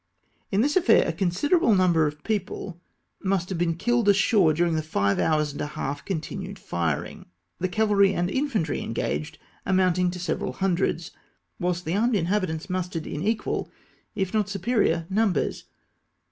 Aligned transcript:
In 0.51 0.61
this 0.61 0.73
afiair 0.75 1.07
a 1.07 1.13
considerable 1.13 1.75
number 1.75 2.07
of 2.07 2.23
people 2.23 2.81
must 3.21 3.49
AJ^CIIOR 3.49 3.49
OFF 3.49 3.49
CETTE. 3.49 3.57
281 3.57 3.59
have 3.59 3.59
been 3.59 3.77
killed 3.77 4.09
ashore 4.09 4.53
clurmg 4.55 4.73
the 4.73 4.81
five 4.81 5.19
hours 5.19 5.51
and 5.51 5.61
a 5.61 5.67
half 5.67 6.03
continued 6.03 6.57
firing; 6.57 7.25
the 7.59 7.69
cavalry 7.69 8.11
and 8.11 8.31
infantry 8.31 8.81
en 8.81 8.93
gaged 8.93 9.37
amounting 9.63 10.09
to 10.09 10.17
several 10.17 10.53
hundreds, 10.53 11.11
whilst 11.59 11.85
the 11.85 11.93
armed 11.95 12.15
inhabitants 12.15 12.67
mustered 12.67 13.05
in 13.05 13.21
equal, 13.21 13.69
if 14.15 14.33
not 14.33 14.49
superior 14.49 15.05
numbers. 15.07 15.65